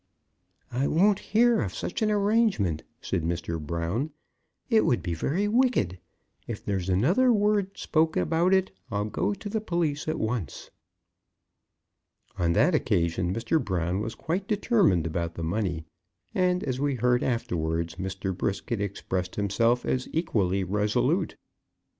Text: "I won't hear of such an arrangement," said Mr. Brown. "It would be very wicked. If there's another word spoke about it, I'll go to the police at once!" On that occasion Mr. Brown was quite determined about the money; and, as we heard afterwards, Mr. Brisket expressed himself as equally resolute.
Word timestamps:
"I 0.71 0.87
won't 0.87 1.19
hear 1.19 1.61
of 1.61 1.75
such 1.75 2.01
an 2.01 2.09
arrangement," 2.09 2.81
said 3.01 3.21
Mr. 3.21 3.61
Brown. 3.63 4.09
"It 4.67 4.83
would 4.83 5.03
be 5.03 5.13
very 5.13 5.47
wicked. 5.47 5.99
If 6.47 6.65
there's 6.65 6.89
another 6.89 7.31
word 7.31 7.77
spoke 7.77 8.17
about 8.17 8.51
it, 8.51 8.71
I'll 8.89 9.05
go 9.05 9.35
to 9.35 9.47
the 9.47 9.61
police 9.61 10.07
at 10.07 10.17
once!" 10.17 10.71
On 12.39 12.53
that 12.53 12.73
occasion 12.73 13.31
Mr. 13.31 13.63
Brown 13.63 13.99
was 14.01 14.15
quite 14.15 14.47
determined 14.47 15.05
about 15.05 15.35
the 15.35 15.43
money; 15.43 15.85
and, 16.33 16.63
as 16.63 16.79
we 16.79 16.95
heard 16.95 17.21
afterwards, 17.21 17.97
Mr. 17.97 18.35
Brisket 18.35 18.81
expressed 18.81 19.35
himself 19.35 19.85
as 19.85 20.09
equally 20.11 20.63
resolute. 20.63 21.35